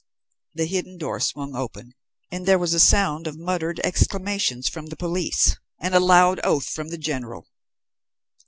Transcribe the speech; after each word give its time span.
The 0.55 0.65
hidden 0.65 0.97
door 0.97 1.19
swung 1.19 1.55
open, 1.55 1.93
and 2.31 2.47
there 2.47 2.57
was 2.57 2.73
a 2.73 2.79
sound 2.79 3.27
of 3.27 3.37
muttered 3.37 3.79
exclamations 3.83 4.67
from 4.67 4.87
the 4.87 4.97
police 4.97 5.57
and 5.79 5.93
a 5.93 5.99
loud 5.99 6.39
oath 6.43 6.65
from 6.69 6.87
the 6.87 6.97
General. 6.97 7.45